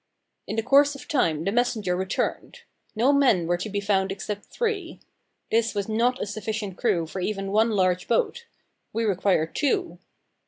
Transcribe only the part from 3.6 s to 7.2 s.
be found except three. This was not a sufficient crew for